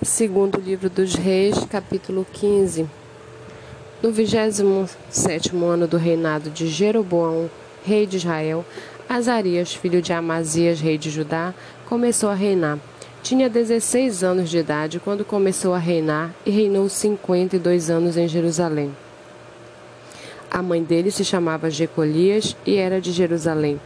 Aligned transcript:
Segundo 0.00 0.60
livro 0.60 0.88
dos 0.88 1.16
Reis, 1.16 1.58
capítulo 1.64 2.24
15. 2.32 2.86
No 4.00 4.12
27 4.12 5.56
ano 5.56 5.88
do 5.88 5.96
reinado 5.96 6.50
de 6.50 6.68
Jeroboão, 6.68 7.50
rei 7.84 8.06
de 8.06 8.16
Israel, 8.16 8.64
Azarias, 9.08 9.74
filho 9.74 10.00
de 10.00 10.12
Amazias, 10.12 10.80
rei 10.80 10.96
de 10.96 11.10
Judá, 11.10 11.52
começou 11.88 12.30
a 12.30 12.34
reinar. 12.34 12.78
Tinha 13.24 13.50
16 13.50 14.22
anos 14.22 14.48
de 14.48 14.58
idade 14.58 15.00
quando 15.00 15.24
começou 15.24 15.74
a 15.74 15.78
reinar 15.78 16.32
e 16.46 16.50
reinou 16.52 16.88
52 16.88 17.90
anos 17.90 18.16
em 18.16 18.28
Jerusalém. 18.28 18.94
A 20.48 20.62
mãe 20.62 20.80
dele 20.80 21.10
se 21.10 21.24
chamava 21.24 21.68
Jecolias 21.68 22.56
e 22.64 22.76
era 22.76 23.00
de 23.00 23.10
Jerusalém. 23.10 23.80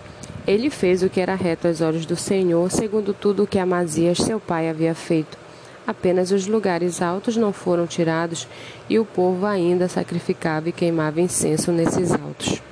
Ele 0.46 0.68
fez 0.68 1.02
o 1.02 1.08
que 1.08 1.22
era 1.22 1.34
reto 1.34 1.68
aos 1.68 1.80
olhos 1.80 2.04
do 2.04 2.16
Senhor, 2.16 2.70
segundo 2.70 3.14
tudo 3.14 3.44
o 3.44 3.46
que 3.46 3.58
Amazias, 3.58 4.18
seu 4.18 4.38
pai, 4.38 4.68
havia 4.68 4.94
feito. 4.94 5.41
Apenas 5.86 6.30
os 6.30 6.46
lugares 6.46 7.02
altos 7.02 7.36
não 7.36 7.52
foram 7.52 7.86
tirados 7.86 8.46
e 8.88 8.98
o 8.98 9.04
povo 9.04 9.46
ainda 9.46 9.88
sacrificava 9.88 10.68
e 10.68 10.72
queimava 10.72 11.20
incenso 11.20 11.72
nesses 11.72 12.12
altos. 12.12 12.62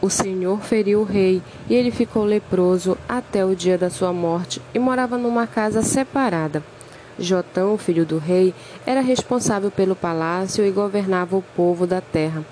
O 0.00 0.10
Senhor 0.10 0.60
feriu 0.60 1.02
o 1.02 1.04
rei 1.04 1.40
e 1.70 1.74
ele 1.74 1.92
ficou 1.92 2.24
leproso 2.24 2.98
até 3.08 3.44
o 3.44 3.54
dia 3.54 3.78
da 3.78 3.88
sua 3.88 4.12
morte 4.12 4.60
e 4.74 4.78
morava 4.78 5.16
numa 5.16 5.46
casa 5.46 5.80
separada. 5.80 6.62
Jotão, 7.18 7.78
filho 7.78 8.04
do 8.04 8.18
rei, 8.18 8.52
era 8.84 9.00
responsável 9.00 9.70
pelo 9.70 9.94
palácio 9.94 10.66
e 10.66 10.70
governava 10.72 11.36
o 11.36 11.42
povo 11.54 11.86
da 11.86 12.00
terra. 12.00 12.44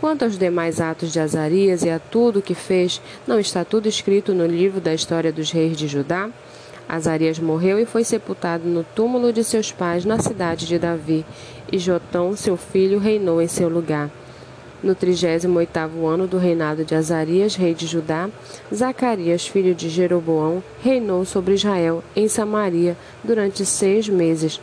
Quanto 0.00 0.24
aos 0.24 0.38
demais 0.38 0.80
atos 0.80 1.12
de 1.12 1.18
Azarias 1.18 1.82
e 1.82 1.90
a 1.90 1.98
tudo 1.98 2.38
o 2.38 2.42
que 2.42 2.54
fez, 2.54 3.00
não 3.26 3.40
está 3.40 3.64
tudo 3.64 3.88
escrito 3.88 4.34
no 4.34 4.46
livro 4.46 4.80
da 4.80 4.94
história 4.94 5.32
dos 5.32 5.50
reis 5.50 5.76
de 5.76 5.88
Judá? 5.88 6.28
Azarias 6.88 7.38
morreu 7.38 7.78
e 7.78 7.86
foi 7.86 8.04
sepultado 8.04 8.68
no 8.68 8.84
túmulo 8.84 9.32
de 9.32 9.42
seus 9.42 9.72
pais 9.72 10.04
na 10.04 10.18
cidade 10.18 10.66
de 10.66 10.78
Davi, 10.78 11.24
e 11.72 11.78
Jotão, 11.78 12.36
seu 12.36 12.56
filho, 12.56 12.98
reinou 12.98 13.40
em 13.40 13.48
seu 13.48 13.68
lugar. 13.68 14.10
No 14.82 14.94
trigésimo 14.94 15.58
oitavo 15.58 16.06
ano 16.06 16.26
do 16.26 16.36
reinado 16.36 16.84
de 16.84 16.94
Azarias, 16.94 17.56
rei 17.56 17.72
de 17.72 17.86
Judá, 17.86 18.28
Zacarias, 18.72 19.46
filho 19.46 19.74
de 19.74 19.88
Jeroboão, 19.88 20.62
reinou 20.82 21.24
sobre 21.24 21.54
Israel, 21.54 22.04
em 22.14 22.28
Samaria, 22.28 22.94
durante 23.24 23.64
seis 23.64 24.10
meses. 24.10 24.60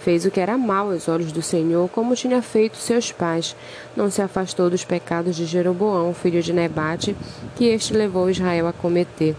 Fez 0.00 0.24
o 0.24 0.30
que 0.30 0.40
era 0.40 0.56
mal 0.56 0.90
aos 0.90 1.06
olhos 1.06 1.32
do 1.32 1.42
Senhor, 1.42 1.86
como 1.90 2.14
tinha 2.14 2.40
feito 2.40 2.78
seus 2.78 3.12
pais. 3.12 3.54
Não 3.94 4.10
se 4.10 4.22
afastou 4.22 4.70
dos 4.70 4.86
pecados 4.86 5.36
de 5.36 5.44
Jeroboão, 5.44 6.14
filho 6.14 6.42
de 6.42 6.54
Nebate, 6.54 7.14
que 7.54 7.66
este 7.66 7.92
levou 7.92 8.30
Israel 8.30 8.68
a 8.68 8.72
cometer. 8.72 9.36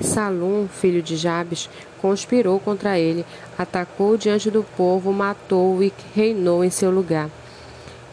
Salum, 0.00 0.66
filho 0.66 1.02
de 1.02 1.14
Jabes, 1.14 1.68
conspirou 2.00 2.58
contra 2.58 2.98
ele, 2.98 3.24
atacou 3.58 4.16
diante 4.16 4.50
do 4.50 4.62
povo, 4.62 5.12
matou-o 5.12 5.82
e 5.82 5.92
reinou 6.14 6.64
em 6.64 6.70
seu 6.70 6.90
lugar. 6.90 7.28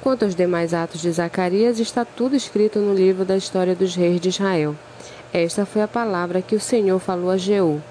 Quanto 0.02 0.26
aos 0.26 0.36
demais 0.36 0.74
atos 0.74 1.02
de 1.02 1.12
Zacarias, 1.12 1.80
está 1.80 2.04
tudo 2.04 2.36
escrito 2.36 2.80
no 2.80 2.94
livro 2.94 3.24
da 3.24 3.38
história 3.38 3.74
dos 3.74 3.96
reis 3.96 4.20
de 4.20 4.30
Israel. 4.30 4.76
Esta 5.34 5.66
foi 5.66 5.82
a 5.82 5.88
palavra 5.88 6.42
que 6.42 6.56
o 6.56 6.60
Senhor 6.60 7.00
falou 7.00 7.30
a 7.30 7.38
Jeú. 7.38 7.82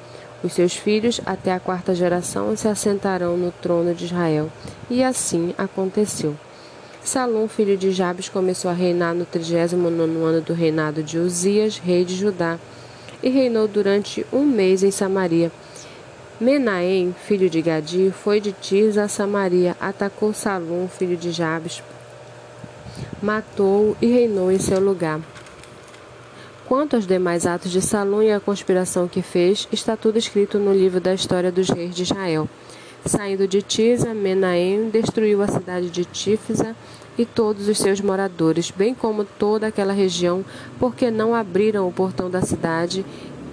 Os 0.42 0.52
seus 0.52 0.74
filhos, 0.74 1.20
até 1.24 1.52
a 1.52 1.60
quarta 1.60 1.94
geração, 1.94 2.54
se 2.54 2.68
assentarão 2.68 3.36
no 3.36 3.50
trono 3.50 3.94
de 3.94 4.04
Israel. 4.04 4.50
E 4.90 5.02
assim 5.02 5.54
aconteceu. 5.56 6.36
Salom, 7.02 7.48
filho 7.48 7.76
de 7.76 7.92
Jabes, 7.92 8.28
começou 8.28 8.70
a 8.70 8.74
reinar 8.74 9.14
no 9.14 9.24
trigésimo 9.24 9.90
nono 9.90 10.24
ano 10.24 10.40
do 10.40 10.52
reinado 10.52 11.02
de 11.02 11.18
Uzias, 11.18 11.78
rei 11.78 12.04
de 12.04 12.14
Judá 12.14 12.58
e 13.26 13.28
reinou 13.28 13.66
durante 13.66 14.24
um 14.32 14.46
mês 14.46 14.84
em 14.84 14.92
Samaria. 14.92 15.50
Menahem, 16.40 17.12
filho 17.26 17.50
de 17.50 17.60
Gadi, 17.60 18.12
foi 18.12 18.40
de 18.40 18.52
Tirza 18.52 19.02
a 19.02 19.08
Samaria, 19.08 19.76
atacou 19.80 20.32
Salom, 20.32 20.86
filho 20.86 21.16
de 21.16 21.32
Jabes, 21.32 21.82
matou-o 23.20 23.96
e 24.00 24.06
reinou 24.06 24.52
em 24.52 24.60
seu 24.60 24.78
lugar. 24.78 25.20
Quanto 26.66 26.94
aos 26.94 27.04
demais 27.04 27.48
atos 27.48 27.72
de 27.72 27.82
Salom 27.82 28.22
e 28.22 28.30
a 28.30 28.38
conspiração 28.38 29.08
que 29.08 29.22
fez, 29.22 29.66
está 29.72 29.96
tudo 29.96 30.18
escrito 30.18 30.60
no 30.60 30.72
livro 30.72 31.00
da 31.00 31.12
história 31.12 31.50
dos 31.50 31.68
reis 31.68 31.96
de 31.96 32.04
Israel. 32.04 32.48
Saindo 33.06 33.46
de 33.46 33.62
Tisa, 33.62 34.12
Menahem 34.12 34.90
destruiu 34.90 35.40
a 35.40 35.46
cidade 35.46 35.90
de 35.90 36.04
Tífisa 36.04 36.74
e 37.16 37.24
todos 37.24 37.68
os 37.68 37.78
seus 37.78 38.00
moradores, 38.00 38.72
bem 38.72 38.94
como 38.94 39.24
toda 39.24 39.68
aquela 39.68 39.92
região, 39.92 40.44
porque 40.78 41.08
não 41.08 41.32
abriram 41.32 41.86
o 41.86 41.92
portão 41.92 42.28
da 42.28 42.42
cidade, 42.42 43.06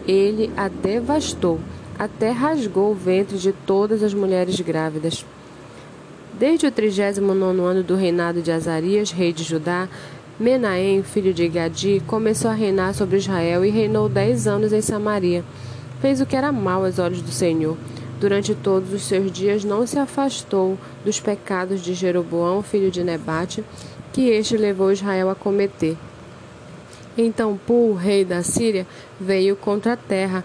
ele 0.08 0.52
a 0.58 0.68
devastou, 0.68 1.60
até 2.00 2.32
rasgou 2.32 2.92
o 2.92 2.96
ventre 2.96 3.38
de 3.38 3.52
todas 3.52 4.02
as 4.02 4.12
mulheres 4.12 4.60
grávidas. 4.60 5.24
Desde 6.34 6.66
o 6.66 6.72
39 6.72 7.62
ano 7.62 7.84
do 7.84 7.96
reinado 7.96 8.42
de 8.42 8.52
Azarias, 8.52 9.12
rei 9.12 9.32
de 9.32 9.44
Judá, 9.44 9.88
Menahem, 10.40 11.04
filho 11.04 11.32
de 11.32 11.48
Gadi, 11.48 12.02
começou 12.08 12.50
a 12.50 12.56
reinar 12.56 12.96
sobre 12.96 13.18
Israel 13.18 13.64
e 13.64 13.70
reinou 13.70 14.10
dez 14.10 14.48
anos 14.48 14.74
em 14.74 14.82
Samaria. 14.82 15.44
Fez 16.02 16.20
o 16.20 16.26
que 16.26 16.36
era 16.36 16.52
mal 16.52 16.84
aos 16.84 16.98
olhos 16.98 17.22
do 17.22 17.32
Senhor 17.32 17.78
Durante 18.24 18.56
todos 18.56 18.94
os 18.94 19.02
seus 19.02 19.30
dias 19.30 19.66
não 19.66 19.86
se 19.86 20.00
afastou 20.00 20.80
dos 21.04 21.20
pecados 21.20 21.82
de 21.82 21.94
Jeroboão, 21.94 22.64
filho 22.64 22.90
de 22.90 23.04
Nebate, 23.04 23.62
que 24.14 24.30
este 24.30 24.56
levou 24.56 24.94
Israel 24.94 25.30
a 25.30 25.36
cometer. 25.36 25.98
Então 27.18 27.60
Pul, 27.68 27.94
rei 27.94 28.24
da 28.24 28.42
Síria, 28.42 28.88
veio 29.20 29.58
contra 29.58 29.92
a 29.92 29.98
terra, 29.98 30.42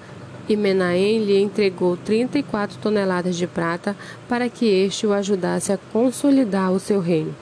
e 0.49 0.57
Menahem 0.57 1.25
lhe 1.25 1.41
entregou 1.41 1.97
trinta 1.97 2.37
e 2.37 2.43
quatro 2.43 2.77
toneladas 2.79 3.37
de 3.37 3.47
prata 3.47 3.95
para 4.29 4.49
que 4.49 4.67
este 4.67 5.07
o 5.07 5.13
ajudasse 5.13 5.73
a 5.73 5.79
consolidar 5.93 6.73
o 6.73 6.81
seu 6.81 6.99
reino. 6.99 7.33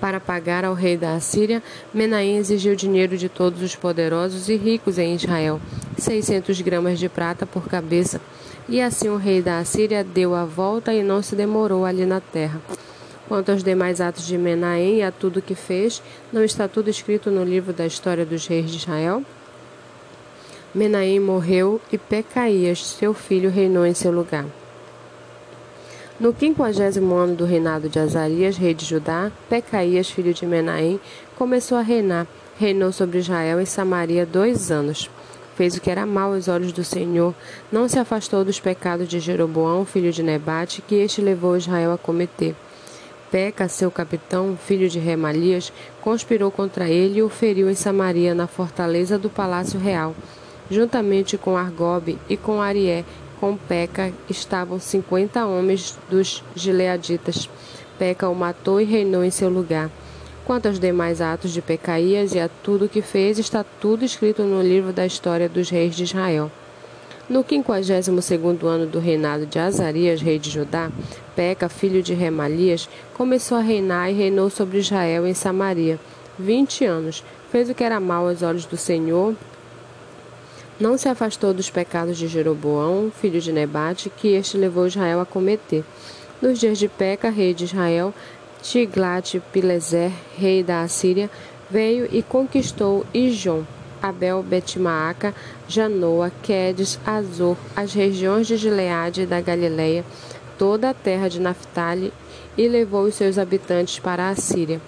Para 0.00 0.20
pagar 0.20 0.64
ao 0.64 0.74
rei 0.74 0.96
da 0.96 1.16
Assíria, 1.16 1.60
Menahem 1.92 2.36
exigiu 2.36 2.76
dinheiro 2.76 3.18
de 3.18 3.28
todos 3.28 3.60
os 3.60 3.74
poderosos 3.74 4.48
e 4.48 4.54
ricos 4.54 4.98
em 4.98 5.16
Israel, 5.16 5.60
600 5.98 6.60
gramas 6.60 7.00
de 7.00 7.08
prata 7.08 7.44
por 7.44 7.66
cabeça, 7.66 8.20
e 8.68 8.80
assim 8.80 9.08
o 9.08 9.16
rei 9.16 9.42
da 9.42 9.58
Assíria 9.58 10.02
deu 10.02 10.34
a 10.34 10.44
volta 10.44 10.92
e 10.92 11.02
não 11.02 11.22
se 11.22 11.36
demorou 11.36 11.84
ali 11.84 12.06
na 12.06 12.20
terra. 12.20 12.60
Quanto 13.28 13.52
aos 13.52 13.62
demais 13.62 14.00
atos 14.00 14.26
de 14.26 14.36
Menahem 14.36 14.98
e 14.98 15.02
a 15.02 15.10
tudo 15.10 15.42
que 15.42 15.54
fez, 15.54 16.02
não 16.32 16.44
está 16.44 16.68
tudo 16.68 16.90
escrito 16.90 17.30
no 17.30 17.42
livro 17.42 17.72
da 17.72 17.86
história 17.86 18.24
dos 18.24 18.46
reis 18.46 18.70
de 18.70 18.76
Israel? 18.76 19.22
Menahem 20.74 21.20
morreu 21.20 21.80
e 21.92 21.96
Pecaías, 21.96 22.84
seu 22.84 23.14
filho, 23.14 23.50
reinou 23.50 23.86
em 23.86 23.94
seu 23.94 24.10
lugar. 24.10 24.44
No 26.18 26.32
quinquagésimo 26.32 27.14
ano 27.14 27.34
do 27.34 27.44
reinado 27.44 27.88
de 27.88 27.98
Azarias, 27.98 28.56
rei 28.56 28.74
de 28.74 28.84
Judá, 28.84 29.32
Pecaías, 29.48 30.10
filho 30.10 30.34
de 30.34 30.46
Menahem, 30.46 31.00
começou 31.36 31.78
a 31.78 31.82
reinar. 31.82 32.26
Reinou 32.56 32.92
sobre 32.92 33.18
Israel 33.18 33.60
e 33.60 33.66
Samaria 33.66 34.24
dois 34.24 34.70
anos 34.70 35.10
fez 35.56 35.76
o 35.76 35.80
que 35.80 35.90
era 35.90 36.04
mal 36.04 36.32
aos 36.32 36.48
olhos 36.48 36.72
do 36.72 36.84
Senhor, 36.84 37.34
não 37.70 37.88
se 37.88 37.98
afastou 37.98 38.44
dos 38.44 38.60
pecados 38.60 39.08
de 39.08 39.20
Jeroboão, 39.20 39.84
filho 39.84 40.12
de 40.12 40.22
Nebate, 40.22 40.82
que 40.82 40.96
este 40.96 41.20
levou 41.20 41.56
Israel 41.56 41.92
a 41.92 41.98
cometer. 41.98 42.54
Peca, 43.30 43.68
seu 43.68 43.90
capitão, 43.90 44.56
filho 44.56 44.88
de 44.88 44.98
Remalias, 44.98 45.72
conspirou 46.00 46.50
contra 46.50 46.88
ele 46.88 47.18
e 47.18 47.22
o 47.22 47.28
feriu 47.28 47.68
em 47.68 47.74
Samaria, 47.74 48.34
na 48.34 48.46
fortaleza 48.46 49.18
do 49.18 49.28
palácio 49.28 49.80
real. 49.80 50.14
Juntamente 50.70 51.36
com 51.36 51.56
Argobe 51.56 52.18
e 52.28 52.36
com 52.36 52.62
Arié, 52.62 53.04
com 53.40 53.56
Peca, 53.56 54.12
estavam 54.30 54.78
cinquenta 54.78 55.44
homens 55.46 55.98
dos 56.08 56.44
gileaditas. 56.54 57.48
Peca 57.98 58.28
o 58.28 58.34
matou 58.34 58.80
e 58.80 58.84
reinou 58.84 59.24
em 59.24 59.30
seu 59.30 59.48
lugar. 59.48 59.90
Quanto 60.44 60.66
aos 60.66 60.78
demais 60.78 61.22
atos 61.22 61.52
de 61.52 61.62
Pecaías 61.62 62.34
e 62.34 62.38
a 62.38 62.50
tudo 62.62 62.88
que 62.88 63.00
fez, 63.00 63.38
está 63.38 63.64
tudo 63.80 64.04
escrito 64.04 64.42
no 64.42 64.60
livro 64.60 64.92
da 64.92 65.06
história 65.06 65.48
dos 65.48 65.70
reis 65.70 65.96
de 65.96 66.04
Israel. 66.04 66.52
No 67.30 67.42
quinquagésimo 67.42 68.20
segundo 68.20 68.66
ano 68.66 68.84
do 68.84 68.98
reinado 68.98 69.46
de 69.46 69.58
Azarias, 69.58 70.20
rei 70.20 70.38
de 70.38 70.50
Judá, 70.50 70.90
Peca, 71.34 71.70
filho 71.70 72.02
de 72.02 72.12
Remalias, 72.12 72.86
começou 73.14 73.56
a 73.56 73.62
reinar 73.62 74.10
e 74.10 74.12
reinou 74.12 74.50
sobre 74.50 74.76
Israel 74.76 75.26
em 75.26 75.32
Samaria. 75.32 75.98
Vinte 76.38 76.84
anos. 76.84 77.24
Fez 77.50 77.70
o 77.70 77.74
que 77.74 77.82
era 77.82 77.98
mal 77.98 78.28
aos 78.28 78.42
olhos 78.42 78.66
do 78.66 78.76
Senhor. 78.76 79.34
Não 80.78 80.98
se 80.98 81.08
afastou 81.08 81.54
dos 81.54 81.70
pecados 81.70 82.18
de 82.18 82.28
Jeroboão, 82.28 83.10
filho 83.10 83.40
de 83.40 83.50
Nebate, 83.50 84.10
que 84.10 84.34
este 84.34 84.58
levou 84.58 84.86
Israel 84.86 85.20
a 85.20 85.24
cometer. 85.24 85.82
Nos 86.42 86.58
dias 86.58 86.76
de 86.76 86.88
Peca, 86.88 87.30
rei 87.30 87.54
de 87.54 87.64
Israel, 87.64 88.12
Tiglat-Pileser, 88.64 90.10
rei 90.38 90.62
da 90.62 90.80
Assíria, 90.80 91.30
veio 91.70 92.08
e 92.10 92.22
conquistou 92.22 93.04
Ijon, 93.12 93.62
Abel, 94.02 94.42
Betmaaca, 94.42 95.34
Janoa, 95.68 96.32
Quedes, 96.42 96.98
Azor, 97.06 97.58
as 97.76 97.92
regiões 97.92 98.46
de 98.46 98.56
Gileade 98.56 99.22
e 99.22 99.26
da 99.26 99.38
Galileia, 99.42 100.02
toda 100.58 100.88
a 100.88 100.94
terra 100.94 101.28
de 101.28 101.38
Naphtali, 101.40 102.10
e 102.56 102.66
levou 102.66 103.04
os 103.04 103.14
seus 103.14 103.38
habitantes 103.38 103.98
para 103.98 104.30
a 104.30 104.34
Síria. 104.34 104.80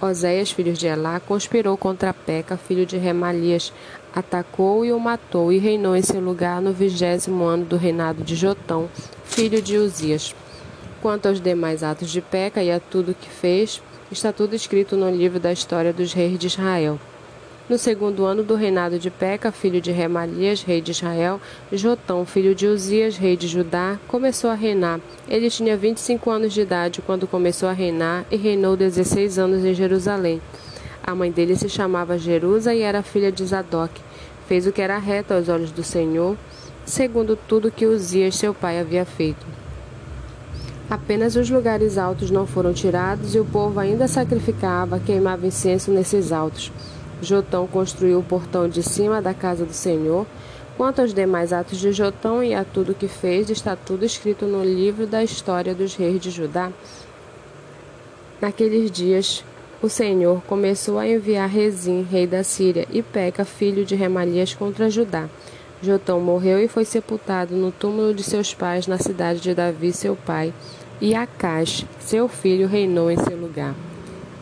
Oséias, 0.00 0.50
filho 0.50 0.72
de 0.72 0.86
Elá, 0.86 1.20
conspirou 1.20 1.76
contra 1.76 2.14
Peca, 2.14 2.56
filho 2.56 2.86
de 2.86 2.96
Remalias, 2.96 3.74
atacou 4.14 4.86
e 4.86 4.92
o 4.92 4.98
matou, 4.98 5.52
e 5.52 5.58
reinou 5.58 5.94
em 5.94 6.02
seu 6.02 6.20
lugar 6.20 6.62
no 6.62 6.72
vigésimo 6.72 7.44
ano 7.44 7.66
do 7.66 7.76
reinado 7.76 8.24
de 8.24 8.34
Jotão, 8.34 8.88
filho 9.24 9.60
de 9.60 9.76
Uzias. 9.76 10.34
Quanto 11.00 11.28
aos 11.28 11.40
demais 11.40 11.84
atos 11.84 12.10
de 12.10 12.20
Peca 12.20 12.60
e 12.60 12.72
a 12.72 12.80
tudo 12.80 13.14
que 13.14 13.30
fez, 13.30 13.80
está 14.10 14.32
tudo 14.32 14.56
escrito 14.56 14.96
no 14.96 15.08
livro 15.08 15.38
da 15.38 15.52
história 15.52 15.92
dos 15.92 16.12
reis 16.12 16.36
de 16.36 16.48
Israel. 16.48 16.98
No 17.68 17.78
segundo 17.78 18.24
ano 18.24 18.42
do 18.42 18.56
reinado 18.56 18.98
de 18.98 19.08
Peca, 19.08 19.52
filho 19.52 19.80
de 19.80 19.92
Remalias, 19.92 20.62
rei 20.62 20.80
de 20.80 20.90
Israel, 20.90 21.40
Jotão, 21.70 22.26
filho 22.26 22.52
de 22.52 22.66
Uzias, 22.66 23.16
rei 23.16 23.36
de 23.36 23.46
Judá, 23.46 23.96
começou 24.08 24.50
a 24.50 24.54
reinar. 24.54 25.00
Ele 25.28 25.48
tinha 25.48 25.76
25 25.76 26.30
anos 26.30 26.52
de 26.52 26.62
idade 26.62 27.00
quando 27.00 27.28
começou 27.28 27.68
a 27.68 27.72
reinar 27.72 28.24
e 28.28 28.36
reinou 28.36 28.76
16 28.76 29.38
anos 29.38 29.64
em 29.64 29.74
Jerusalém. 29.74 30.42
A 31.00 31.14
mãe 31.14 31.30
dele 31.30 31.54
se 31.54 31.68
chamava 31.68 32.18
Jerusa 32.18 32.74
e 32.74 32.80
era 32.80 33.04
filha 33.04 33.30
de 33.30 33.44
Zadok. 33.44 34.00
Fez 34.48 34.66
o 34.66 34.72
que 34.72 34.82
era 34.82 34.98
reto 34.98 35.32
aos 35.32 35.48
olhos 35.48 35.70
do 35.70 35.84
Senhor, 35.84 36.36
segundo 36.84 37.36
tudo 37.36 37.70
que 37.70 37.86
Uzias, 37.86 38.34
seu 38.34 38.52
pai, 38.52 38.80
havia 38.80 39.04
feito. 39.04 39.67
Apenas 40.90 41.36
os 41.36 41.50
lugares 41.50 41.98
altos 41.98 42.30
não 42.30 42.46
foram 42.46 42.72
tirados 42.72 43.34
e 43.34 43.38
o 43.38 43.44
povo 43.44 43.78
ainda 43.78 44.08
sacrificava, 44.08 44.98
queimava 44.98 45.46
incenso 45.46 45.90
nesses 45.90 46.32
altos. 46.32 46.72
Jotão 47.20 47.66
construiu 47.66 48.20
o 48.20 48.22
portão 48.22 48.68
de 48.68 48.82
cima 48.82 49.20
da 49.20 49.34
casa 49.34 49.66
do 49.66 49.72
Senhor. 49.74 50.26
Quanto 50.78 51.02
aos 51.02 51.12
demais 51.12 51.52
atos 51.52 51.78
de 51.78 51.92
Jotão 51.92 52.42
e 52.42 52.54
a 52.54 52.64
tudo 52.64 52.94
que 52.94 53.08
fez, 53.08 53.50
está 53.50 53.76
tudo 53.76 54.04
escrito 54.04 54.46
no 54.46 54.64
livro 54.64 55.06
da 55.06 55.22
história 55.22 55.74
dos 55.74 55.94
reis 55.94 56.20
de 56.20 56.30
Judá. 56.30 56.70
Naqueles 58.40 58.90
dias, 58.90 59.44
o 59.82 59.88
Senhor 59.88 60.40
começou 60.46 60.98
a 60.98 61.06
enviar 61.06 61.48
Rezim, 61.48 62.06
rei 62.08 62.26
da 62.26 62.42
Síria, 62.42 62.86
e 62.90 63.02
Peca, 63.02 63.44
filho 63.44 63.84
de 63.84 63.94
Remalias, 63.94 64.54
contra 64.54 64.88
Judá. 64.88 65.28
Jotão 65.82 66.20
morreu 66.20 66.58
e 66.58 66.66
foi 66.66 66.84
sepultado 66.84 67.54
no 67.54 67.70
túmulo 67.70 68.12
de 68.12 68.24
seus 68.24 68.52
pais 68.52 68.86
na 68.88 68.98
cidade 68.98 69.40
de 69.40 69.54
Davi, 69.54 69.92
seu 69.92 70.16
pai, 70.16 70.52
e 71.00 71.14
Acás, 71.14 71.84
seu 72.00 72.28
filho, 72.28 72.66
reinou 72.66 73.10
em 73.10 73.16
seu 73.16 73.36
lugar. 73.36 73.74